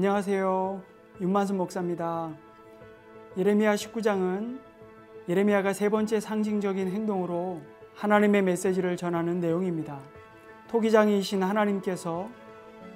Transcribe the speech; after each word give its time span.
안녕하세요. 0.00 0.80
윤만순 1.20 1.58
목사입니다. 1.58 2.32
예레미야 3.36 3.74
19장은 3.74 4.58
예레미야가 5.28 5.74
세 5.74 5.90
번째 5.90 6.20
상징적인 6.20 6.90
행동으로 6.90 7.60
하나님의 7.96 8.40
메시지를 8.40 8.96
전하는 8.96 9.40
내용입니다. 9.40 10.00
토기장이신 10.70 11.42
하나님께서 11.42 12.30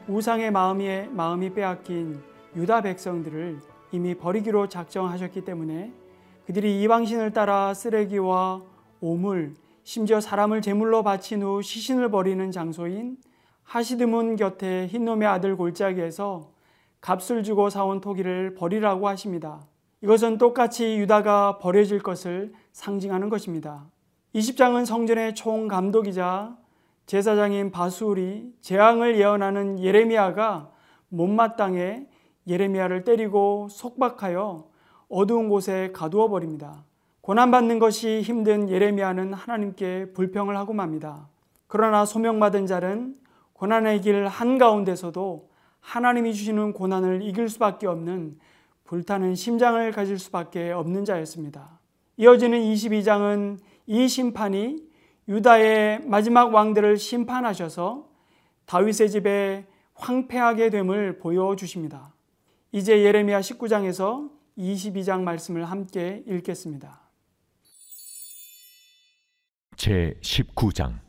우상의 0.08 0.50
마음이, 0.50 1.08
마음이 1.10 1.52
빼앗긴 1.52 2.22
유다 2.56 2.80
백성들을 2.80 3.60
이미 3.92 4.14
버리기로 4.14 4.70
작정하셨기 4.70 5.44
때문에 5.44 5.92
그들이 6.46 6.82
이방신을 6.84 7.32
따라 7.32 7.74
쓰레기와 7.74 8.62
오물, 9.02 9.52
심지어 9.82 10.22
사람을 10.22 10.62
제물로 10.62 11.02
바친 11.02 11.42
후 11.42 11.60
시신을 11.60 12.10
버리는 12.10 12.50
장소인 12.50 13.18
하시드문 13.64 14.36
곁에 14.36 14.86
흰놈의 14.86 15.28
아들 15.28 15.54
골짜기에서 15.54 16.53
값을 17.04 17.42
주고 17.42 17.68
사온 17.68 18.00
토기를 18.00 18.54
버리라고 18.54 19.08
하십니다. 19.08 19.60
이것은 20.00 20.38
똑같이 20.38 20.96
유다가 20.96 21.58
버려질 21.58 22.02
것을 22.02 22.54
상징하는 22.72 23.28
것입니다. 23.28 23.84
20장은 24.34 24.86
성전의 24.86 25.34
총감독이자 25.34 26.56
제사장인 27.04 27.70
바수울이 27.70 28.54
재앙을 28.62 29.18
예언하는 29.18 29.80
예레미야가 29.80 30.70
못마땅해 31.10 32.08
예레미야를 32.48 33.04
때리고 33.04 33.68
속박하여 33.70 34.66
어두운 35.10 35.50
곳에 35.50 35.90
가두어 35.92 36.28
버립니다. 36.28 36.84
고난받는 37.20 37.80
것이 37.80 38.22
힘든 38.22 38.70
예레미야는 38.70 39.34
하나님께 39.34 40.12
불평을 40.14 40.56
하고 40.56 40.72
맙니다. 40.72 41.28
그러나 41.66 42.06
소명받은 42.06 42.66
자는 42.66 43.16
고난의 43.52 44.00
길 44.00 44.26
한가운데서도 44.26 45.53
하나님이 45.84 46.34
주시는 46.34 46.72
고난을 46.72 47.22
이길 47.22 47.48
수밖에 47.48 47.86
없는 47.86 48.38
불타는 48.84 49.34
심장을 49.34 49.92
가질 49.92 50.18
수밖에 50.18 50.72
없는 50.72 51.04
자였습니다. 51.04 51.78
이어지는 52.16 52.58
22장은 52.58 53.58
이 53.86 54.08
심판이 54.08 54.78
유다의 55.28 56.00
마지막 56.06 56.54
왕들을 56.54 56.96
심판하셔서 56.96 58.08
다윗의 58.64 59.10
집에 59.10 59.66
황폐하게 59.94 60.70
됨을 60.70 61.18
보여주십니다. 61.18 62.14
이제 62.72 63.04
예레미야 63.04 63.40
19장에서 63.40 64.30
22장 64.56 65.22
말씀을 65.22 65.64
함께 65.64 66.24
읽겠습니다. 66.26 67.00
제 69.76 70.18
19장 70.22 71.03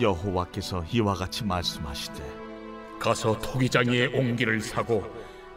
여호와께서 0.00 0.84
이와 0.92 1.14
같이 1.14 1.44
말씀하시되 1.44 2.22
가서 2.98 3.38
토기장이의 3.38 4.08
옹기를 4.08 4.60
사고 4.60 5.04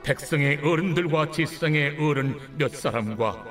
백성의 0.03 0.61
어른들과 0.64 1.31
지성의 1.31 1.97
어른 2.00 2.39
몇 2.58 2.72
사람과 2.73 3.44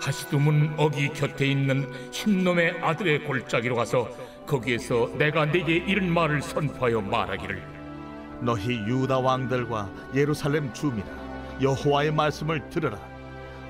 하시두문 0.00 0.74
어기 0.78 1.10
곁에 1.10 1.46
있는 1.46 1.90
흰놈의 2.10 2.80
아들의 2.80 3.24
골짜기로 3.24 3.76
가서 3.76 4.08
거기에서 4.46 5.10
내가 5.18 5.44
네게 5.44 5.76
이런 5.76 6.10
말을 6.10 6.40
선포하여 6.40 7.02
말하기를. 7.02 7.62
너희 8.40 8.78
유다 8.78 9.18
왕들과 9.18 9.90
예루살렘 10.14 10.72
주민아 10.72 11.60
여호와의 11.60 12.12
말씀을 12.12 12.68
들으라. 12.70 12.98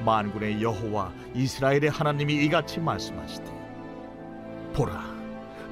만군의 0.04 0.62
여호와 0.62 1.12
이스라엘의 1.34 1.90
하나님이 1.90 2.44
이같이 2.44 2.80
말씀하시되 2.80 3.50
보라 4.72 5.09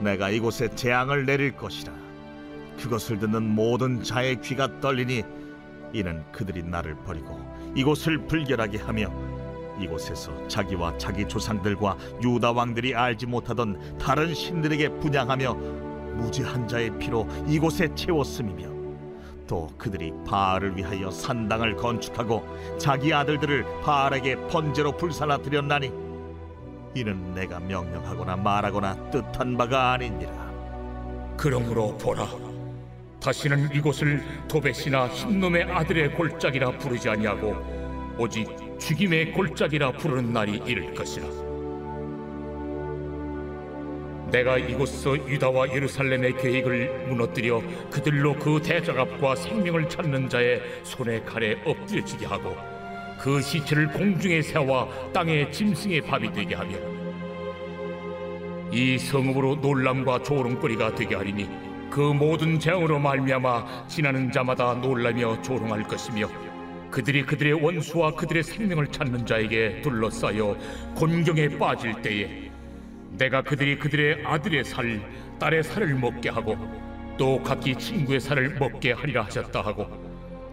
내가 0.01 0.31
이곳에 0.31 0.69
재앙을 0.75 1.27
내릴 1.27 1.57
것이라. 1.57 1.93
그것을 2.81 3.19
듣는 3.19 3.43
모든 3.55 4.03
자의 4.03 4.41
귀가 4.41 4.81
떨리니 4.81 5.25
이는 5.93 6.23
그들이 6.33 6.63
나를 6.63 6.95
버리고 7.05 7.41
이곳을 7.75 8.27
불결하게 8.27 8.79
하며 8.79 9.13
이곳에서 9.81 10.47
자기와 10.49 10.99
자기 10.99 11.27
조상들과 11.27 11.97
유다 12.23 12.53
왕들이 12.53 12.95
알지 12.95 13.27
못하던 13.27 13.99
다른 13.99 14.35
신들에게 14.35 14.89
분양하며 15.01 15.55
무지한 15.55 16.67
자의 16.67 16.97
피로 16.99 17.29
이곳에 17.47 17.95
채웠음이며 17.95 18.79
또 19.47 19.69
그들이 19.79 20.13
바알을 20.27 20.77
위하여 20.77 21.11
산당을 21.11 21.77
건축하고 21.77 22.45
자기 22.79 23.15
아들들을 23.15 23.65
바알에게 23.83 24.49
번제로 24.49 24.97
불사나 24.97 25.39
드렸나니 25.39 25.91
이는 26.99 27.33
내가 27.33 27.61
명령하거나 27.61 28.37
말하거나 28.37 29.11
뜻한 29.11 29.57
바가 29.57 29.93
아니니라. 29.93 30.33
그러므로 31.37 31.97
보라 31.97 32.27
다시는 33.21 33.73
이곳을 33.73 34.21
도벳이나 34.49 35.07
흰놈의 35.07 35.63
아들의 35.65 36.15
골짜기라 36.15 36.79
부르지 36.79 37.09
아니하고 37.09 38.17
오직 38.19 38.49
죽임의 38.81 39.33
골짜기라 39.33 39.93
부르는 39.93 40.33
날이 40.33 40.61
이를 40.67 40.93
것이라. 40.93 41.27
내가 44.33 44.59
이곳서 44.59 45.17
유다와 45.17 45.73
예루살렘의 45.73 46.37
계획을 46.37 47.07
무너뜨려 47.09 47.63
그들로 47.91 48.35
그 48.35 48.61
대적압과 48.61 49.37
생명을 49.37 49.89
찾는 49.89 50.29
자의 50.29 50.61
손에 50.83 51.23
칼에 51.23 51.63
엎드려지게 51.65 52.27
하고 52.27 52.78
그 53.19 53.41
시체를 53.41 53.89
공중에 53.89 54.41
세워 54.43 54.89
땅의 55.13 55.53
짐승의 55.53 56.03
밥이 56.03 56.33
되게 56.33 56.55
하며 56.55 56.77
이 58.71 58.99
성읍으로 58.99 59.57
놀람과 59.57 60.23
조롱거리가 60.23 60.95
되게 60.95 61.15
하리니 61.15 61.49
그 61.91 62.01
모든 62.01 62.59
재앙으로 62.59 62.99
말미암아 62.99 63.87
지나는 63.89 64.31
자마다 64.31 64.75
놀라며 64.75 65.41
조롱할 65.43 65.85
것이며 65.85 66.29
그들이 66.91 67.23
그들의 67.23 67.55
원수와 67.55 68.13
그들의 68.13 68.43
생명을 68.43 68.87
찾는 68.89 69.27
자에게 69.27 69.81
둘러싸여 69.83 70.57
곤경에 70.95 71.59
빠질 71.59 72.01
때에 72.03 72.51
내가 73.13 73.43
그들이 73.43 73.79
그들의 73.79 74.25
아들의 74.25 74.65
살, 74.65 75.01
딸의 75.39 75.65
살을 75.65 75.95
먹게 75.95 76.29
하고 76.29 76.57
또 77.17 77.43
각기 77.43 77.75
친구의 77.75 78.21
살을 78.21 78.57
먹게 78.59 78.93
하리라 78.93 79.25
하셨다 79.25 79.61
하고 79.61 80.08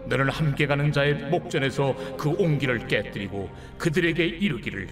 너는 0.08 0.28
함께 0.30 0.66
가는 0.66 0.92
자의 0.92 1.14
목전에서 1.14 1.94
그 2.16 2.30
옹기를 2.30 2.86
깨뜨리고 2.86 3.50
그들에게 3.78 4.24
이르기를 4.24 4.88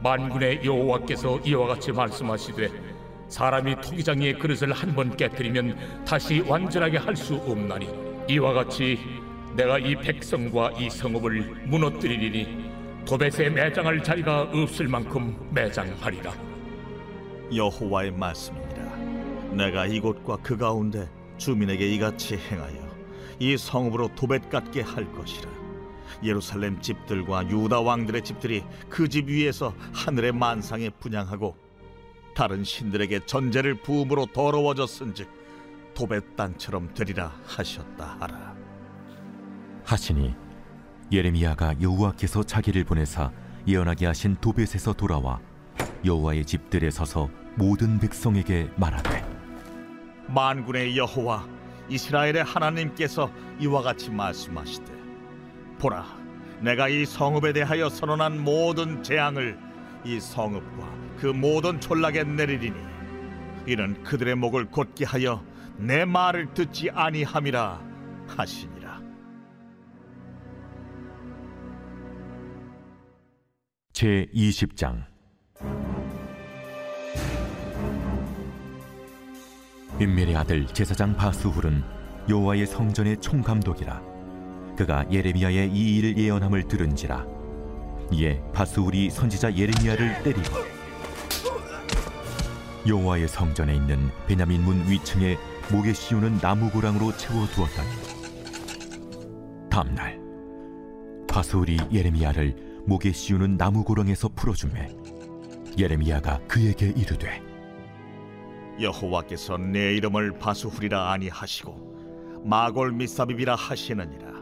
만군의 0.00 0.60
여호와께서 0.64 1.40
이와 1.44 1.68
같이 1.68 1.92
말씀하시되 1.92 2.70
사람이 3.28 3.76
토기장이의 3.80 4.38
그릇을 4.38 4.72
한 4.72 4.94
번 4.94 5.16
깨뜨리면 5.16 6.04
다시 6.04 6.40
완전하게 6.40 6.98
할 6.98 7.16
수 7.16 7.36
없나니 7.36 7.88
이와 8.28 8.52
같이 8.52 8.98
내가 9.56 9.78
이 9.78 9.94
백성과 9.96 10.72
이 10.78 10.90
성읍을 10.90 11.66
무너뜨리리니 11.66 12.70
도벳에 13.06 13.48
매장할 13.50 14.02
자리가 14.02 14.50
없을 14.52 14.86
만큼 14.88 15.36
매장하리라. 15.50 16.32
여호와의 17.54 18.12
말씀이니라. 18.12 18.96
내가 19.52 19.86
이곳과 19.86 20.38
그 20.42 20.56
가운데 20.56 21.08
주민에게 21.36 21.86
이같이 21.94 22.36
행하여 22.36 22.81
이 23.42 23.56
성읍으로 23.56 24.14
도벳 24.14 24.48
같게 24.50 24.82
할 24.82 25.12
것이라. 25.12 25.50
예루살렘 26.22 26.80
집들과 26.80 27.50
유다 27.50 27.80
왕들의 27.80 28.22
집들이 28.22 28.62
그 28.88 29.08
집 29.08 29.26
위에서 29.28 29.74
하늘의 29.92 30.30
만상에 30.30 30.90
분양하고 30.90 31.56
다른 32.36 32.62
신들에게 32.62 33.26
전제를 33.26 33.82
부음으로 33.82 34.26
더러워졌은즉 34.26 35.28
도벳 35.92 36.36
땅처럼 36.36 36.94
되리라 36.94 37.32
하셨다 37.44 38.16
하라. 38.20 38.54
하시니 39.86 40.32
예레미야가 41.10 41.80
여호와께서 41.82 42.44
자기를 42.44 42.84
보내사 42.84 43.32
예언하게 43.66 44.06
하신 44.06 44.36
도벳에서 44.40 44.92
돌아와 44.92 45.40
여호와의 46.04 46.44
집들에 46.44 46.92
서서 46.92 47.28
모든 47.56 47.98
백성에게 47.98 48.70
말하되 48.76 49.24
만군의 50.28 50.96
여호와 50.96 51.44
이스라엘의 51.88 52.44
하나님께서 52.44 53.30
이와 53.60 53.82
같이 53.82 54.10
말씀하시되 54.10 54.92
보라 55.78 56.04
내가 56.60 56.88
이 56.88 57.04
성읍에 57.04 57.52
대하여 57.52 57.88
선언한 57.88 58.42
모든 58.42 59.02
재앙을 59.02 59.58
이 60.04 60.20
성읍과 60.20 61.02
그 61.18 61.26
모든 61.26 61.80
촌락에 61.80 62.24
내리리니 62.24 62.76
이는 63.66 64.02
그들의 64.02 64.34
목을 64.36 64.66
곧게 64.66 65.04
하여 65.04 65.44
내 65.76 66.04
말을 66.04 66.54
듣지 66.54 66.90
아니함이라 66.90 67.80
하시니라. 68.28 69.00
제 73.92 74.26
20장 74.34 75.11
임멜의 80.02 80.34
아들 80.36 80.66
제사장 80.66 81.14
바수훌은 81.14 81.84
여호와의 82.28 82.66
성전의 82.66 83.20
총감독이라 83.20 84.02
그가 84.76 85.06
예레미야의 85.10 85.70
이 85.70 85.96
일을 85.98 86.18
예언함을 86.18 86.66
들은지라 86.66 87.24
이에 88.10 88.42
바수훌이 88.52 89.10
선지자 89.10 89.54
예레미야를 89.54 90.24
때리고 90.24 90.56
여호와의 92.86 93.28
성전에 93.28 93.76
있는 93.76 94.10
베냐민 94.26 94.62
문 94.62 94.90
위층에 94.90 95.38
목에 95.70 95.92
씌우는 95.92 96.38
나무 96.38 96.68
고랑으로 96.70 97.16
채워 97.16 97.46
두었더니 97.46 97.88
다음날 99.70 100.20
바스울이 101.28 101.78
예레미야를 101.92 102.82
목에 102.86 103.12
씌우는 103.12 103.56
나무 103.56 103.84
고랑에서 103.84 104.30
풀어주매 104.34 104.88
예레미야가 105.78 106.40
그에게 106.48 106.88
이르되 106.88 107.51
여호와께서 108.82 109.58
내 109.58 109.94
이름을 109.94 110.38
바수후리라 110.38 111.12
아니하시고 111.12 112.42
마골 112.44 112.92
미사비비라 112.92 113.54
하시느니라. 113.54 114.32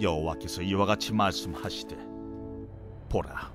여호와께서 0.00 0.62
이와 0.62 0.84
같이 0.86 1.12
말씀하시되 1.12 1.96
보라 3.08 3.52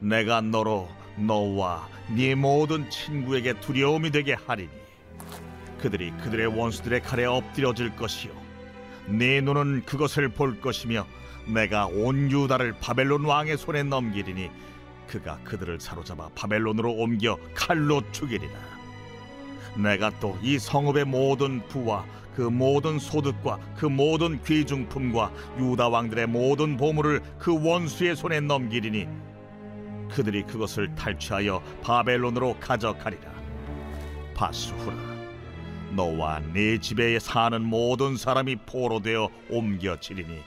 내가 0.00 0.40
너로 0.40 0.88
너와 1.16 1.88
네 2.14 2.34
모든 2.34 2.88
친구에게 2.90 3.58
두려움이 3.60 4.10
되게 4.10 4.34
하리니 4.34 4.68
그들이 5.78 6.10
그들의 6.22 6.46
원수들의 6.48 7.02
칼에 7.02 7.24
엎드려질 7.24 7.96
것이요 7.96 8.32
네 9.06 9.40
눈은 9.40 9.84
그것을 9.86 10.28
볼 10.28 10.60
것이며 10.60 11.06
내가 11.46 11.86
온 11.86 12.30
유다를 12.30 12.74
바벨론 12.80 13.24
왕의 13.24 13.56
손에 13.56 13.82
넘기리니 13.82 14.50
그가 15.08 15.38
그들을 15.44 15.80
사로잡아 15.80 16.28
바벨론으로 16.34 16.92
옮겨 16.92 17.38
칼로 17.54 18.02
죽이리라 18.12 18.79
내가 19.76 20.10
또 20.20 20.36
이 20.42 20.58
성읍의 20.58 21.04
모든 21.06 21.66
부와 21.68 22.04
그 22.34 22.42
모든 22.42 22.98
소득과 22.98 23.58
그 23.76 23.86
모든 23.86 24.42
귀중품과 24.42 25.32
유다 25.58 25.88
왕들의 25.88 26.26
모든 26.28 26.76
보물을 26.76 27.20
그 27.38 27.52
원수의 27.62 28.16
손에 28.16 28.40
넘기리니 28.40 29.08
그들이 30.10 30.42
그것을 30.44 30.94
탈취하여 30.94 31.62
바벨론으로 31.82 32.56
가져가리라. 32.60 33.30
바수후라 34.34 34.96
너와 35.92 36.40
네 36.52 36.78
집에 36.78 37.18
사는 37.18 37.60
모든 37.62 38.16
사람이 38.16 38.56
포로되어 38.66 39.28
옮겨지리니 39.50 40.40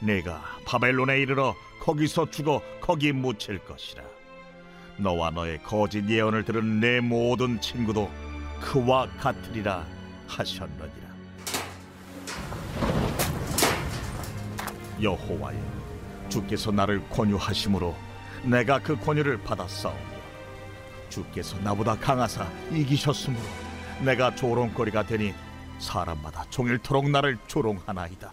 내가 0.00 0.42
바벨론에 0.66 1.20
이르러 1.20 1.54
거기서 1.80 2.30
죽어 2.30 2.62
거기 2.80 3.12
묻힐 3.12 3.58
것이라. 3.64 4.02
너와 4.98 5.30
너의 5.30 5.62
거짓 5.62 6.08
예언을 6.08 6.44
들은 6.44 6.80
내 6.80 7.00
모든 7.00 7.60
친구도 7.60 8.10
그와 8.60 9.08
같으리라 9.18 9.84
하셨느니라. 10.26 11.06
여호와여 15.02 15.58
주께서 16.28 16.70
나를 16.70 17.06
권유하심으로 17.10 17.94
내가 18.44 18.78
그 18.78 18.96
권유를 18.96 19.42
받았사오며 19.42 20.16
주께서 21.08 21.58
나보다 21.58 21.96
강하사 21.96 22.46
이기셨으므로 22.70 23.42
내가 24.02 24.34
조롱거리가 24.34 25.04
되니 25.04 25.34
사람마다 25.78 26.44
종일토록 26.50 27.10
나를 27.10 27.38
조롱하나이다. 27.46 28.32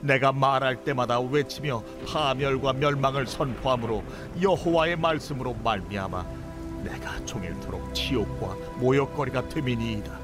내가 0.00 0.32
말할 0.32 0.84
때마다 0.84 1.20
외치며 1.20 1.82
파멸과 2.06 2.74
멸망을 2.74 3.26
선포함으로 3.26 4.04
여호와의 4.40 4.96
말씀으로 4.96 5.54
말미암아 5.54 6.24
내가 6.84 7.24
종일토록 7.24 7.94
지옥과 7.94 8.54
모욕거리가 8.78 9.48
됨이니이다. 9.48 10.18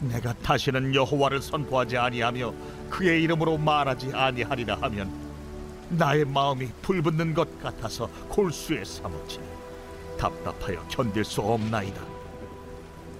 내가 0.00 0.32
다시는 0.34 0.94
여호와를 0.94 1.42
선포하지 1.42 1.98
아니하며 1.98 2.54
그의 2.88 3.22
이름으로 3.22 3.58
말하지 3.58 4.12
아니하리라 4.14 4.78
하면 4.82 5.10
나의 5.90 6.24
마음이 6.24 6.68
불붙는 6.82 7.34
것 7.34 7.60
같아서 7.60 8.08
골수에 8.28 8.84
사무치니 8.84 9.44
답답하여 10.18 10.82
견딜 10.88 11.24
수 11.24 11.40
없나이다. 11.40 12.00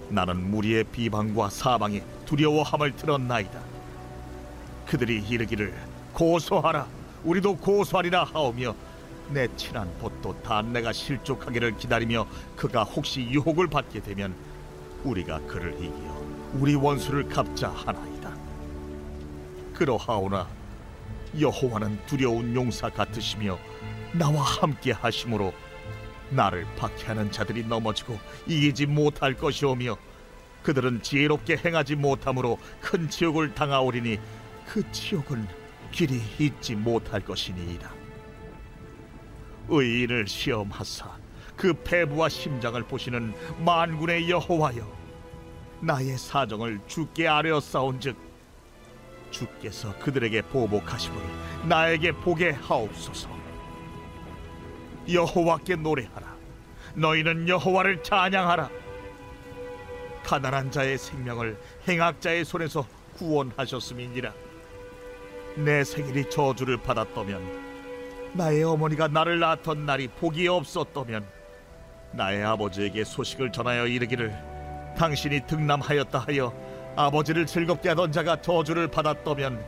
나는 0.08 0.50
무리의 0.50 0.85
비방과 0.85 1.50
사방에 1.50 2.03
두려워함을 2.26 2.96
들었나이다. 2.96 3.61
그들이 4.87 5.23
이르기를 5.29 5.75
고소하라 6.12 6.87
우리도 7.25 7.56
고소하리라 7.56 8.25
하오며 8.25 8.75
내 9.32 9.49
친한 9.56 9.93
벗도 9.99 10.41
다 10.43 10.61
내가 10.62 10.93
실족하기를 10.93 11.77
기다리며 11.77 12.27
그가 12.56 12.82
혹시 12.82 13.23
유혹을 13.23 13.69
받게 13.69 14.00
되면 14.00 14.35
우리가 15.05 15.41
그를 15.47 15.75
이기어 15.75 16.21
우리 16.55 16.75
원수를 16.75 17.29
갚자 17.29 17.71
하나이다. 17.71 18.35
그러하오나 19.75 20.49
여호와는 21.38 22.06
두려운 22.06 22.55
용사 22.55 22.91
같으시며 22.91 23.56
나와 24.12 24.43
함께 24.43 24.91
하심으로 24.91 25.55
나를 26.31 26.67
박해하는 26.77 27.31
자들이 27.31 27.65
넘어지고 27.65 28.19
이기지 28.47 28.87
못할 28.87 29.35
것이오며 29.35 29.97
그들은 30.65 31.03
지혜롭게 31.03 31.56
행하지 31.65 31.94
못함으로 31.94 32.59
큰 32.81 33.09
지옥을 33.09 33.55
당하오리니 33.55 34.19
그 34.67 34.91
지옥은 34.93 35.47
길이 35.93 36.21
잊지 36.38 36.75
못할 36.75 37.21
것이니이다. 37.21 38.00
의인을 39.69 40.27
시험하사 40.27 41.19
그 41.57 41.73
패부와 41.75 42.29
심장을 42.29 42.83
보시는 42.83 43.35
만군의 43.65 44.31
여호와여 44.31 45.01
나의 45.81 46.17
사정을 46.17 46.81
주께 46.87 47.29
아뢰었사온즉 47.29 48.17
주께서 49.31 49.97
그들에게 49.99 50.43
보복하심을 50.43 51.19
나에게 51.67 52.12
보게 52.12 52.51
하옵소서. 52.51 53.29
여호와께 55.11 55.77
노래하라. 55.77 56.37
너희는 56.95 57.49
여호와를 57.49 58.03
찬양하라. 58.03 58.71
가난한 60.25 60.71
자의 60.71 60.99
생명을 60.99 61.59
행악자의 61.89 62.45
손에서 62.45 62.87
구원하셨음이니라. 63.17 64.33
내 65.56 65.85
생일이 65.85 66.29
저주를 66.29 66.77
받았다면 66.79 67.69
나의 68.32 68.62
어머니가 68.62 69.09
나를 69.09 69.41
낳았던 69.41 69.87
날이 69.87 70.09
복이 70.09 70.47
없었다면 70.47 71.27
나의 72.12 72.44
아버지에게 72.44 73.05
소식을 73.05 73.53
전하여 73.53 73.87
이르기를 73.87 74.32
당신이 74.97 75.47
등남하였다 75.47 76.19
하여 76.19 76.53
아버지를 76.97 77.47
즐겁게 77.47 77.91
하던 77.91 78.12
자가 78.12 78.41
저주를 78.41 78.89
받았다면 78.89 79.65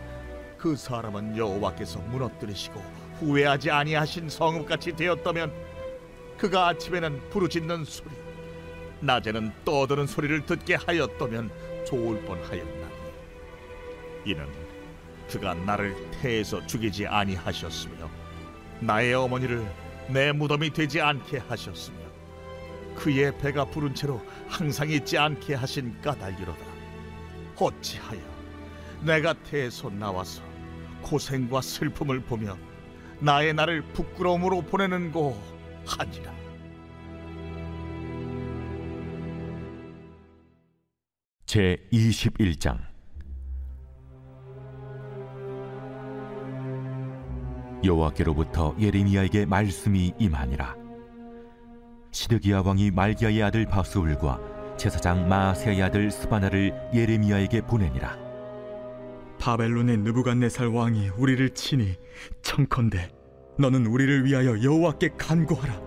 그 0.58 0.76
사람은 0.76 1.36
여호와께서 1.36 1.98
무너뜨리시고 2.00 2.80
후회하지 3.18 3.70
아니하신 3.70 4.28
성읍같이 4.28 4.96
되었다면 4.96 5.52
그가 6.36 6.68
아침에는 6.68 7.30
부르짖는 7.30 7.84
소리 7.84 8.10
낮에는 9.00 9.52
떠드는 9.64 10.06
소리를 10.06 10.46
듣게 10.46 10.76
하였다면 10.76 11.50
좋을 11.86 12.24
뻔하였나니. 12.24 12.92
이는 14.24 14.46
그가 15.28 15.54
나를 15.54 15.96
태에서 16.20 16.64
죽이지 16.66 17.06
아니하셨으며 17.06 18.21
나의 18.82 19.14
어머니를 19.14 19.64
내 20.08 20.32
무덤이 20.32 20.70
되지 20.70 21.00
않게 21.00 21.38
하셨으며 21.38 21.98
그의 22.96 23.36
배가 23.38 23.64
부른 23.64 23.94
채로 23.94 24.20
항상 24.48 24.90
있지 24.90 25.16
않게 25.16 25.54
하신 25.54 26.00
까닭이로다. 26.02 26.72
어찌하여 27.56 28.20
내가 29.02 29.34
태에서 29.34 29.88
나와서 29.88 30.42
고생과 31.02 31.60
슬픔을 31.60 32.20
보며 32.20 32.58
나의 33.20 33.54
나를 33.54 33.82
부끄러움으로 33.92 34.62
보내는고 34.62 35.40
하니라. 35.86 36.32
제 41.46 41.76
21장 41.92 42.91
여호와께로부터 47.84 48.74
예레미야에게 48.78 49.46
말씀이 49.46 50.14
임하니라. 50.18 50.76
시드기야 52.10 52.62
왕이 52.64 52.90
말기야의 52.90 53.42
아들 53.42 53.66
바스울과 53.66 54.76
제사장 54.76 55.28
마아세야의 55.28 55.82
아들 55.82 56.10
스바나를 56.10 56.90
예레미야에게 56.94 57.62
보내니라. 57.62 58.16
바벨론의 59.38 59.98
느부갓네살 59.98 60.68
왕이 60.68 61.10
우리를 61.16 61.50
치니 61.50 61.96
청컨대 62.42 63.10
너는 63.58 63.86
우리를 63.86 64.24
위하여 64.24 64.62
여호와께 64.62 65.10
간구하라. 65.18 65.80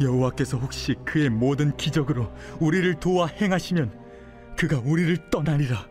여호와께서 0.00 0.58
혹시 0.58 0.94
그의 1.04 1.28
모든 1.28 1.76
기적으로 1.76 2.30
우리를 2.60 2.94
도와 3.00 3.26
행하시면 3.26 3.92
그가 4.56 4.80
우리를 4.84 5.30
떠나리라. 5.30 5.86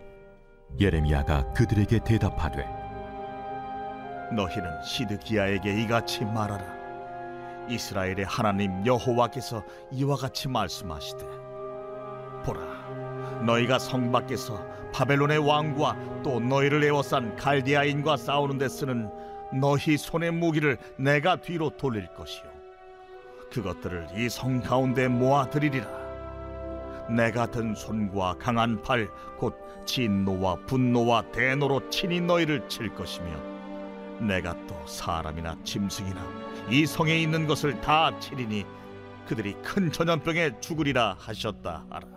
예레미야가 0.80 1.54
그들에게 1.54 2.00
대답하되 2.06 2.81
너희는 4.36 4.84
시드기야에게 4.84 5.82
이같이 5.84 6.26
말하라. 6.26 6.82
이스라엘의 7.68 8.26
하나님 8.26 8.86
여호와께서 8.86 9.64
이와 9.92 10.16
같이 10.16 10.48
말씀하시되 10.48 11.26
보라 12.44 13.42
너희가 13.46 13.78
성 13.80 14.12
밖에서 14.12 14.60
바벨론의 14.94 15.38
왕과 15.38 15.96
또 16.24 16.40
너희를 16.40 16.84
에워싼 16.84 17.36
갈디아인과 17.36 18.18
싸우는 18.18 18.58
데 18.58 18.68
쓰는 18.68 19.10
너희 19.54 19.96
손의 19.98 20.32
무기를 20.32 20.78
내가 20.98 21.36
뒤로 21.38 21.70
돌릴 21.70 22.08
것이요. 22.14 22.44
그것들을 23.52 24.08
이 24.16 24.30
성 24.30 24.62
가운데 24.62 25.08
모아 25.08 25.50
드리리라. 25.50 25.88
내가 27.10 27.46
든 27.48 27.76
손과 27.76 28.36
강한 28.40 28.82
팔 28.82 29.10
곧 29.38 29.56
진노와 29.86 30.58
분노와 30.68 31.24
대노로 31.32 31.90
친히 31.90 32.22
너희를 32.22 32.68
칠 32.70 32.94
것이며 32.94 33.51
내가 34.22 34.56
또 34.68 34.76
사람이나 34.86 35.58
짐승이나 35.64 36.22
이 36.70 36.86
성에 36.86 37.18
있는 37.18 37.48
것을 37.48 37.80
다 37.82 38.18
치리니 38.20 38.66
그들이 39.28 39.54
큰 39.64 39.92
전염병에 39.92 40.60
죽으리라 40.60 41.16
하셨다 41.18 41.86
하라. 41.90 42.08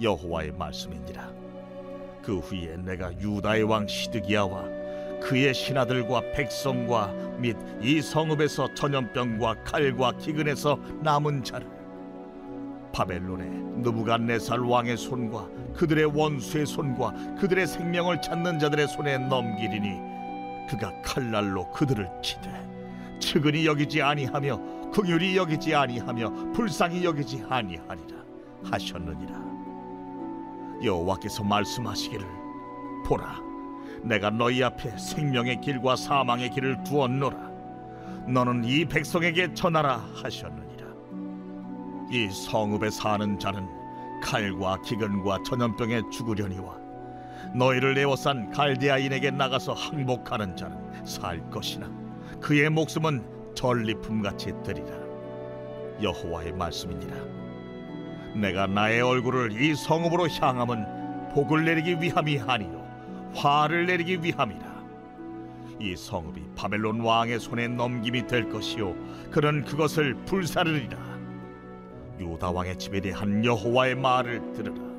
여호와의 0.00 0.52
말씀이니라. 0.52 1.30
그 2.22 2.38
후에 2.38 2.76
내가 2.76 3.12
유다의 3.18 3.64
왕 3.64 3.86
시드기야와 3.86 4.64
그의 5.20 5.52
신하들과 5.52 6.32
백성과 6.32 7.08
및 7.38 7.56
이 7.82 8.00
성읍에서 8.00 8.74
전염병과 8.74 9.64
칼과 9.64 10.12
기근에서 10.12 10.78
남은 11.02 11.44
자를 11.44 11.68
바벨론의 12.92 13.48
느부갓네살 13.82 14.60
왕의 14.60 14.96
손과 14.96 15.48
그들의 15.74 16.06
원수의 16.06 16.66
손과 16.66 17.36
그들의 17.38 17.66
생명을 17.66 18.20
찾는 18.20 18.58
자들의 18.58 18.88
손에 18.88 19.18
넘기리니 19.18 20.09
그가 20.70 20.92
칼날로 21.02 21.68
그들을 21.72 22.08
치되 22.22 23.18
측은히 23.18 23.66
여기지 23.66 24.00
아니하며 24.02 24.90
긍휼히 24.92 25.36
여기지 25.36 25.74
아니하며 25.74 26.52
불쌍히 26.52 27.04
여기지 27.04 27.44
아니하리라 27.48 28.20
하셨느니라. 28.64 29.50
여호와께서 30.84 31.42
말씀하시기를 31.42 32.24
보라 33.04 33.40
내가 34.02 34.30
너희 34.30 34.62
앞에 34.62 34.96
생명의 34.96 35.60
길과 35.60 35.96
사망의 35.96 36.50
길을 36.50 36.84
두었노라. 36.84 37.50
너는 38.28 38.64
이 38.64 38.84
백성에게 38.84 39.52
전하라 39.54 39.96
하셨느니라. 40.22 40.86
이 42.12 42.30
성읍에 42.30 42.90
사는 42.90 43.38
자는 43.40 43.68
칼과 44.22 44.80
기근과 44.82 45.42
전염병에 45.44 46.02
죽으려니와 46.12 46.79
너희를 47.54 47.94
내어싼 47.94 48.50
갈대아인에게 48.50 49.30
나가서 49.30 49.72
항복하는 49.72 50.56
자는 50.56 51.04
살 51.04 51.48
것이나 51.50 51.90
그의 52.40 52.70
목숨은 52.70 53.24
전리품 53.54 54.22
같이 54.22 54.52
되리라. 54.64 54.88
여호와의 56.02 56.52
말씀이니라. 56.52 57.16
내가 58.36 58.66
나의 58.66 59.02
얼굴을 59.02 59.60
이 59.60 59.74
성읍으로 59.74 60.28
향함은 60.28 61.32
복을 61.34 61.64
내리기 61.64 62.00
위함이 62.00 62.40
아니요 62.40 62.80
화를 63.34 63.86
내리기 63.86 64.22
위함이라. 64.22 64.70
이 65.80 65.96
성읍이 65.96 66.50
바벨론 66.56 67.00
왕의 67.00 67.40
손에 67.40 67.68
넘김이 67.68 68.26
될 68.26 68.48
것이요 68.48 68.94
그는 69.30 69.64
그것을 69.64 70.14
불사르리라. 70.26 70.98
유다 72.20 72.50
왕의 72.50 72.78
집에 72.78 73.00
대한 73.00 73.44
여호와의 73.44 73.94
말을 73.94 74.52
들으라 74.52 74.89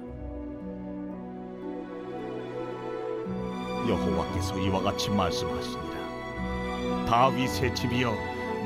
여호와께서 3.92 4.58
이와 4.58 4.82
같이 4.82 5.10
말씀하시니라. 5.10 7.06
다윗의 7.06 7.76
집이여 7.76 8.16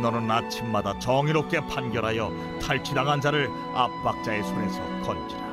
너는 0.01 0.29
아침마다 0.29 0.97
정의롭게 0.99 1.61
판결하여 1.61 2.31
탈취당한 2.61 3.19
자를 3.21 3.49
압박자의 3.73 4.43
손에서 4.43 4.81
건지라. 5.01 5.45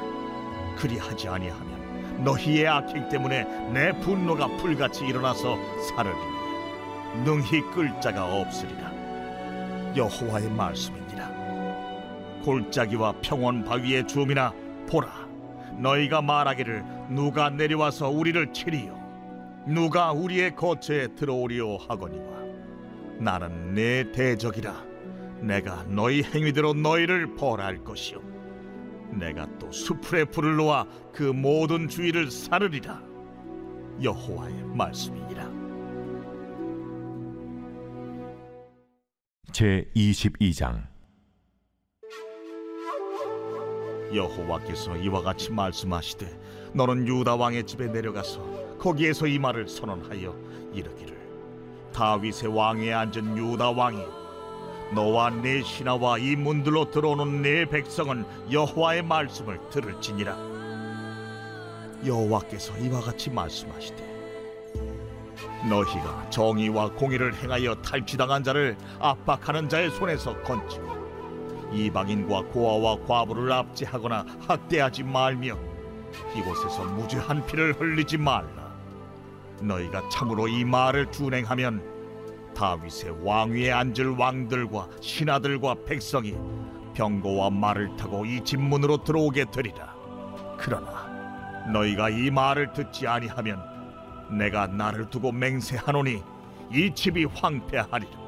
그리하지 0.76 1.28
아니하면 1.28 2.22
너희의 2.24 2.68
악행 2.68 3.08
때문에 3.08 3.44
내 3.72 3.92
분노가 4.00 4.46
불같이 4.58 5.06
일어나서 5.06 5.56
사르리니 5.88 6.32
능히 7.24 7.62
끌 7.72 7.98
자가 8.00 8.40
없으리라. 8.40 8.92
여호와의 9.96 10.48
말씀이니라 10.50 11.28
골짜기와 12.44 13.14
평원 13.20 13.62
바위의 13.64 14.06
주민아 14.06 14.52
보라 14.88 15.08
너희가 15.76 16.22
말하기를 16.22 16.82
누가 17.10 17.50
내려와서 17.50 18.08
우리를 18.08 18.52
치리요 18.52 19.01
누가 19.66 20.12
우리의 20.12 20.56
거처에 20.56 21.14
들어오리요 21.14 21.76
하거니와 21.88 22.42
나는 23.18 23.74
내 23.74 24.10
대적이라. 24.10 24.92
내가 25.40 25.84
너희 25.84 26.22
행위대로 26.22 26.72
너희를 26.72 27.34
벌할 27.34 27.82
것이요 27.82 28.20
내가 29.10 29.46
또 29.58 29.70
수풀의 29.70 30.26
불을 30.26 30.56
놓아 30.56 30.86
그 31.12 31.24
모든 31.24 31.88
주위를 31.88 32.30
사르리라. 32.30 33.02
여호와의 34.02 34.64
말씀이니라. 34.64 35.50
제 39.52 39.90
22장. 39.94 40.86
여호와께서 44.14 44.96
이와 44.96 45.22
같이 45.22 45.50
말씀하시되 45.52 46.72
너는 46.74 47.06
유다 47.06 47.36
왕의 47.36 47.66
집에 47.66 47.86
내려가서 47.86 48.71
거기에서 48.82 49.28
이 49.28 49.38
말을 49.38 49.68
선언하여 49.68 50.34
이르기를 50.74 51.16
다윗의 51.92 52.52
왕에 52.52 52.92
앉은 52.92 53.36
유다 53.36 53.70
왕이 53.70 54.02
너와 54.92 55.30
내 55.30 55.62
신하와 55.62 56.18
이 56.18 56.34
문들로 56.34 56.90
들어오는 56.90 57.42
내 57.42 57.64
백성은 57.64 58.26
여호와의 58.50 59.04
말씀을 59.04 59.60
들을지니라 59.70 60.36
여호와께서 62.04 62.76
이와 62.78 63.00
같이 63.02 63.30
말씀하시되 63.30 64.12
너희가 65.70 66.28
정의와 66.30 66.90
공의를 66.94 67.36
행하여 67.36 67.76
탈취당한 67.76 68.42
자를 68.42 68.76
압박하는 68.98 69.68
자의 69.68 69.92
손에서 69.92 70.36
건지고 70.42 70.90
이방인과 71.72 72.46
고아와 72.46 73.06
과부를 73.06 73.52
압제하거나 73.52 74.26
학대하지 74.48 75.04
말며 75.04 75.56
이곳에서 76.36 76.84
무죄한 76.84 77.46
피를 77.46 77.74
흘리지 77.74 78.18
말라. 78.18 78.61
너희가 79.62 80.08
참으로 80.08 80.48
이 80.48 80.64
말을 80.64 81.10
준행하면 81.10 82.52
다윗의 82.54 83.24
왕위에 83.24 83.72
앉을 83.72 84.16
왕들과 84.18 84.88
신하들과 85.00 85.76
백성이 85.86 86.36
병거와 86.94 87.50
말을 87.50 87.96
타고 87.96 88.26
이 88.26 88.42
집문으로 88.44 89.02
들어오게 89.04 89.46
되리라. 89.50 89.94
그러나 90.58 91.08
너희가 91.72 92.10
이 92.10 92.30
말을 92.30 92.72
듣지 92.72 93.06
아니하면 93.06 93.62
내가 94.36 94.66
나를 94.66 95.08
두고 95.08 95.32
맹세하노니 95.32 96.22
이 96.70 96.94
집이 96.94 97.24
황폐하리라. 97.26 98.22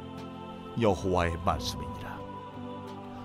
여호와의 0.81 1.37
말씀이니라. 1.45 2.19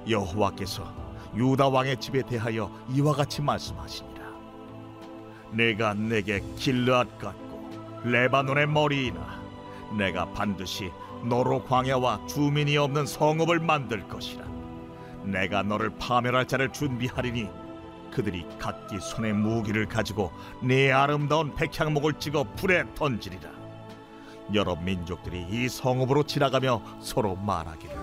여호와께서 0.09 0.93
유다 1.35 1.67
왕의 1.69 1.97
집에 1.97 2.21
대하여 2.23 2.71
이와 2.89 3.13
같이 3.13 3.41
말씀하시니라 3.41 4.19
내가 5.51 5.93
내게 5.93 6.41
길르앗 6.55 7.19
같고 7.19 7.48
레바논의 8.03 8.67
머리이나 8.67 9.39
내가 9.97 10.25
반드시 10.31 10.91
너로 11.23 11.63
광야와 11.63 12.27
주민이 12.27 12.77
없는 12.77 13.05
성읍을 13.05 13.59
만들 13.59 14.07
것이라. 14.07 14.45
내가 15.23 15.63
너를 15.63 15.89
파멸할 15.99 16.47
자를 16.47 16.71
준비하리니 16.71 17.49
그들이 18.11 18.45
각기 18.57 18.99
손에 18.99 19.33
무기를 19.33 19.85
가지고 19.85 20.31
네 20.63 20.91
아름다운 20.91 21.53
백향목을 21.55 22.13
찍어 22.13 22.45
불에 22.55 22.85
던지리라. 22.95 23.49
여러 24.53 24.75
민족들이 24.75 25.45
이 25.49 25.69
성읍으로 25.69 26.23
지나가며 26.23 26.81
서로 27.01 27.35
말하기를 27.35 27.95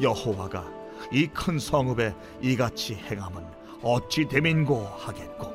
여호와가 0.00 0.64
이 1.12 1.26
큰 1.26 1.58
성읍에 1.58 2.14
이같이 2.40 2.94
행함은 2.94 3.44
어찌 3.82 4.26
되민고 4.26 4.86
하겠고 4.98 5.52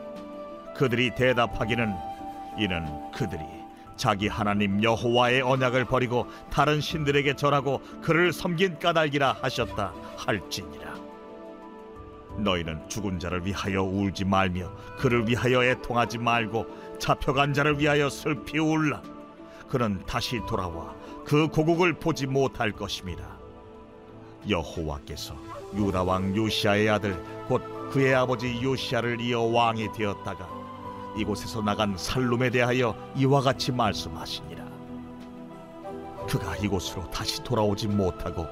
그들이 0.76 1.16
대답하기는 1.16 1.96
이는 2.58 3.12
그들이 3.12 3.42
자기 3.96 4.28
하나님 4.28 4.82
여호와의 4.84 5.42
언약을 5.42 5.86
버리고 5.86 6.28
다른 6.52 6.80
신들에게 6.80 7.36
절하고 7.36 7.82
그를 8.02 8.32
섬긴 8.32 8.80
까닭이라 8.80 9.38
하셨다 9.42 9.94
할지니라. 10.16 10.96
너희는 12.38 12.88
죽은 12.88 13.20
자를 13.20 13.46
위하여 13.46 13.82
울지 13.82 14.26
말며 14.26 14.72
그를 14.98 15.28
위하여 15.28 15.64
애통하지 15.64 16.20
말고 16.20 16.98
잡혀간 17.00 17.54
자를 17.54 17.80
위하여 17.80 18.10
슬피 18.10 18.60
울라. 18.60 19.02
그는 19.68 20.02
다시 20.06 20.40
돌아와 20.48 20.96
그 21.26 21.48
고국을 21.48 21.94
보지 21.94 22.28
못할 22.28 22.72
것입니다. 22.72 23.38
여호와께서 24.48 25.36
유다 25.76 26.04
왕 26.04 26.36
요시아의 26.36 26.90
아들 26.90 27.22
곧 27.48 27.90
그의 27.92 28.14
아버지 28.14 28.62
요시아를 28.62 29.20
이어 29.20 29.42
왕이 29.42 29.92
되었다가 29.94 30.57
이곳에서 31.20 31.62
나간 31.62 31.98
살룸에 31.98 32.50
대하여 32.50 32.96
이와 33.16 33.42
같이 33.42 33.72
말씀하시니라. 33.72 34.66
그가 36.28 36.56
이곳으로 36.58 37.10
다시 37.10 37.44
돌아오지 37.44 37.88
못하고 37.88 38.46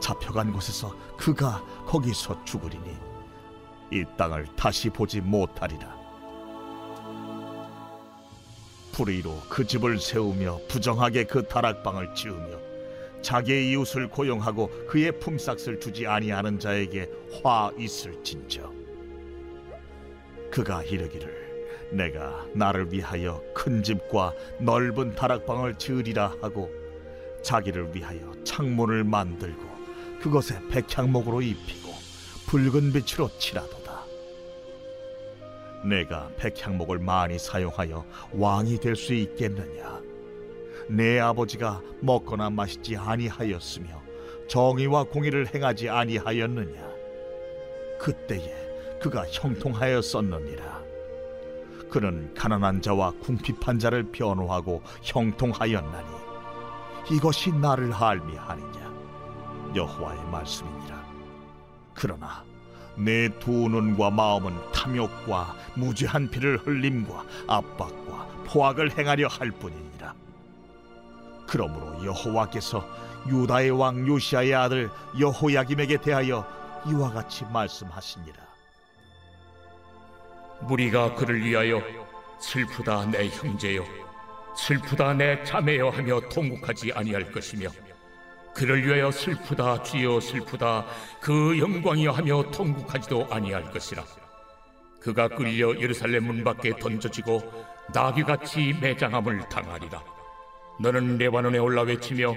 잡혀간 0.00 0.52
곳에서 0.52 0.94
그가 1.16 1.64
거기서 1.86 2.44
죽으리니 2.44 2.94
이 3.92 4.04
땅을 4.16 4.46
다시 4.56 4.90
보지 4.90 5.20
못하리라. 5.20 5.94
불의로 8.92 9.36
그 9.48 9.66
집을 9.66 9.98
세우며 9.98 10.60
부정하게 10.68 11.24
그 11.24 11.48
다락방을 11.48 12.14
지으며 12.14 12.58
자기의 13.22 13.70
이웃을 13.70 14.08
고용하고 14.08 14.86
그의 14.86 15.18
품삯을 15.18 15.80
주지 15.80 16.06
아니하는 16.06 16.60
자에게 16.60 17.10
화 17.42 17.72
있을진저 17.76 18.70
그가 20.50 20.84
이르기를 20.84 21.43
내가 21.90 22.44
나를 22.54 22.92
위하여 22.92 23.42
큰 23.54 23.82
집과 23.82 24.34
넓은 24.58 25.14
다락방을 25.14 25.74
지으리라 25.76 26.36
하고 26.40 26.70
자기를 27.42 27.94
위하여 27.94 28.32
창문을 28.44 29.04
만들고 29.04 29.62
그것에 30.20 30.58
백향목으로 30.70 31.42
입히고 31.42 31.92
붉은 32.46 32.92
빛으로 32.92 33.28
칠하도다. 33.38 34.04
내가 35.84 36.30
백향목을 36.36 36.98
많이 36.98 37.38
사용하여 37.38 38.04
왕이 38.32 38.78
될 38.78 38.96
수 38.96 39.12
있겠느냐? 39.12 40.00
내 40.88 41.18
아버지가 41.18 41.82
먹거나 42.00 42.50
마시지 42.50 42.96
아니하였으며 42.96 44.02
정의와 44.48 45.04
공의를 45.04 45.54
행하지 45.54 45.88
아니하였느냐? 45.88 46.94
그때에 47.98 48.98
그가 49.00 49.26
형통하였었느니라 49.28 50.83
그는 51.94 52.34
가난한 52.34 52.82
자와 52.82 53.12
궁핍한 53.22 53.78
자를 53.78 54.02
변호하고 54.10 54.82
형통하였나니 55.02 56.08
이것이 57.12 57.52
나를 57.52 57.92
알미하느냐? 57.94 58.92
여호와의 59.76 60.24
말씀이니라. 60.24 61.04
그러나 61.94 62.42
내 62.96 63.28
두 63.38 63.68
눈과 63.68 64.10
마음은 64.10 64.72
탐욕과 64.72 65.54
무죄한 65.76 66.30
피를 66.30 66.58
흘림과 66.58 67.24
압박과 67.46 68.26
포악을 68.48 68.98
행하려 68.98 69.28
할 69.28 69.52
뿐이니라. 69.52 70.14
그러므로 71.46 72.04
여호와께서 72.04 72.84
유다의 73.28 73.70
왕 73.70 74.04
요시아의 74.04 74.52
아들 74.52 74.90
여호야김에게 75.20 75.98
대하여 75.98 76.44
이와 76.88 77.12
같이 77.12 77.44
말씀하시니라 77.52 78.53
무리가 80.62 81.14
그를 81.14 81.44
위하여 81.44 81.82
슬프다 82.40 83.06
내 83.06 83.28
형제여. 83.28 83.84
슬프다 84.56 85.14
내 85.14 85.42
자매여 85.44 85.90
하며 85.90 86.20
통곡하지 86.20 86.92
아니할 86.92 87.32
것이며 87.32 87.68
그를 88.54 88.86
위하여 88.86 89.10
슬프다 89.10 89.82
주여 89.82 90.20
슬프다 90.20 90.86
그 91.20 91.58
영광이여 91.58 92.12
하며 92.12 92.42
통곡하지도 92.50 93.26
아니할 93.30 93.70
것이라. 93.70 94.04
그가 95.00 95.28
끌려 95.28 95.78
예루살렘 95.80 96.24
문 96.24 96.44
밖에 96.44 96.74
던져지고 96.76 97.42
나귀같이 97.92 98.74
매장함을 98.80 99.48
당하리라. 99.48 100.02
너는 100.80 101.18
레바논에 101.18 101.58
올라 101.58 101.82
외치며 101.82 102.34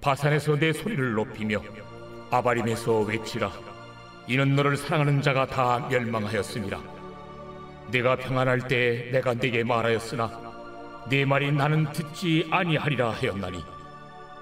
바산에서 0.00 0.56
내 0.56 0.72
소리를 0.72 1.14
높이며 1.14 1.62
아바림에서 2.30 3.00
외치라. 3.00 3.50
이는 4.28 4.54
너를 4.54 4.76
사랑하는 4.76 5.22
자가 5.22 5.46
다 5.46 5.86
멸망하였음이라 5.90 6.93
내가 7.90 8.16
평안할 8.16 8.66
때 8.68 9.08
내가 9.12 9.34
네게 9.34 9.64
말하였으나 9.64 10.30
네 11.10 11.24
말이 11.24 11.52
나는 11.52 11.84
듣지 11.92 12.48
아니하리라 12.50 13.10
하였나니 13.10 13.62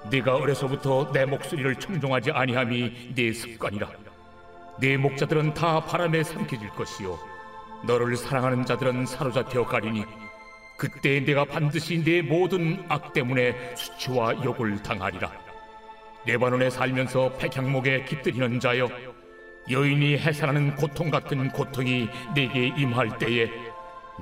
네가 0.09 0.35
어려서부터 0.35 1.11
내 1.11 1.25
목소리를 1.25 1.75
청종하지 1.75 2.31
아니함이 2.31 3.13
네 3.15 3.33
습관이라. 3.33 3.89
네 4.79 4.97
목자들은 4.97 5.53
다 5.53 5.79
바람에 5.79 6.23
삼켜질 6.23 6.69
것이요. 6.71 7.17
너를 7.85 8.15
사랑하는 8.15 8.65
자들은 8.65 9.05
사로잡혀 9.05 9.65
가리니 9.65 10.03
그때 10.77 11.23
내가 11.23 11.45
반드시 11.45 12.03
네 12.03 12.21
모든 12.21 12.83
악 12.89 13.13
때문에 13.13 13.75
수치와 13.75 14.43
욕을 14.43 14.81
당하리라. 14.81 15.31
레바논에 16.25 16.69
살면서 16.69 17.33
백향목에 17.33 18.05
깃들이는 18.05 18.59
자여 18.59 18.89
여인이 19.69 20.17
해산하는 20.17 20.75
고통 20.75 21.09
같은 21.09 21.49
고통이 21.51 22.09
내게 22.35 22.67
임할 22.67 23.17
때에 23.17 23.49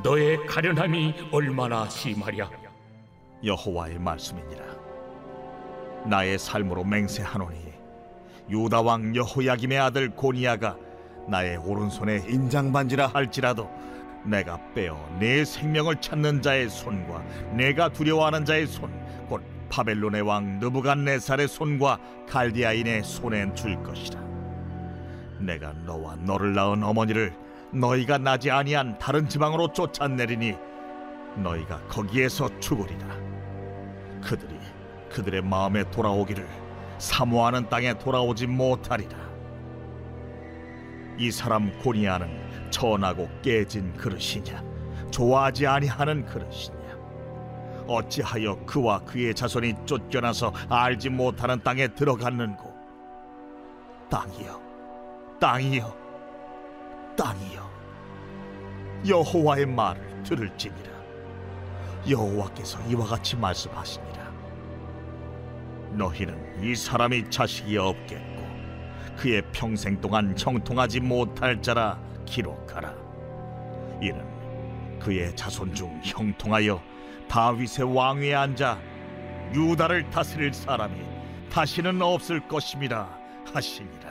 너의 0.04 0.46
가련함이 0.46 1.16
얼마나 1.32 1.88
심하랴. 1.90 2.50
여호와의 3.44 4.00
말씀이니라. 4.00 4.64
나의 6.06 6.38
삶으로 6.40 6.84
맹세하노니 6.84 7.58
유다 8.50 8.82
왕 8.82 9.16
여호야김의 9.16 9.78
아들 9.80 10.10
고니야가 10.10 10.78
나의 11.28 11.58
오른손에 11.58 12.24
인장 12.28 12.72
반지라 12.72 13.08
할지라도 13.08 13.70
내가 14.26 14.60
빼어 14.74 14.98
내 15.20 15.46
생명을 15.46 16.02
찾는 16.02 16.42
자의 16.42 16.70
손과 16.70 17.24
내가 17.54 17.90
두려워하는 17.90 18.46
자의 18.46 18.68
손 18.68 18.92
곧 19.28 19.42
바벨론의 19.70 20.22
왕 20.24 20.60
느부갓네살의 20.60 21.48
손과 21.48 21.98
갈디아인의 22.28 23.04
손에 23.04 23.54
줄 23.54 23.82
것이라 23.82 24.20
내가 25.42 25.74
너와 25.86 26.16
너를 26.18 26.54
낳은 26.54 26.84
어머니를 26.84 27.34
너희가 27.72 28.18
나지 28.18 28.52
아니한 28.52 28.98
다른 29.00 29.28
지방으로 29.28 29.72
쫓아내리니 29.74 30.56
너희가 31.38 31.82
거기에서 31.88 32.50
죽으리라. 32.60 33.08
그들이 34.22 34.56
그들의 35.10 35.42
마음에 35.42 35.90
돌아오기를 35.90 36.48
사모하는 36.98 37.70
땅에 37.70 37.98
돌아오지 37.98 38.48
못하리라. 38.48 39.18
이 41.18 41.32
사람 41.32 41.78
고니아는 41.80 42.70
천하고 42.72 43.30
깨진 43.42 43.94
그릇이냐 43.94 44.64
좋아하지 45.12 45.68
아니하는 45.68 46.26
그릇이냐? 46.26 46.82
어찌하여 47.88 48.66
그와 48.66 49.00
그의 49.00 49.36
자손이 49.36 49.74
쫓겨나서 49.86 50.54
알지 50.70 51.10
못하는 51.10 51.62
땅에 51.62 51.88
들어갔는고? 51.90 52.74
땅이여 54.10 54.71
땅이여 55.42 55.98
땅이여 57.18 57.72
여호와의 59.08 59.66
말을 59.66 60.22
들을지니라. 60.22 60.92
여호와께서 62.08 62.80
이와 62.88 63.08
같이 63.08 63.36
말씀하시니라. 63.38 64.32
너희는 65.94 66.64
이 66.64 66.76
사람이 66.76 67.32
자식이 67.32 67.76
없겠고 67.76 68.44
그의 69.18 69.42
평생 69.52 70.00
동안 70.00 70.36
형통하지 70.38 71.00
못할 71.00 71.60
자라 71.60 72.00
기록하라. 72.28 72.94
이는 74.00 74.24
그의 75.00 75.36
자손 75.36 75.74
중 75.74 76.00
형통하여 76.04 76.80
다윗의 77.28 77.96
왕위에 77.96 78.36
앉아 78.36 78.80
유다를 79.56 80.08
다스릴 80.12 80.54
사람이 80.54 81.02
다시는 81.50 82.00
없을 82.00 82.48
것임이라 82.48 83.10
하시니라 83.52 84.11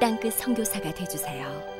땅끝 0.00 0.34
성교사가 0.34 0.92
되주세요 0.92 1.75